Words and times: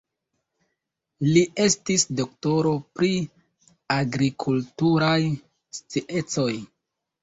Li 1.35 1.43
estis 1.65 2.07
doktoro 2.21 2.73
pri 2.97 3.13
agrikulturaj 4.01 5.15
sciencoj. 5.83 6.53